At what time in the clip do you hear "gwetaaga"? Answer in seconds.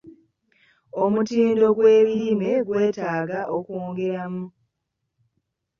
2.67-3.39